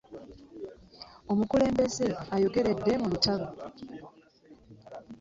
[1.31, 3.47] Omukulembeze ayogeredde mu lutalo.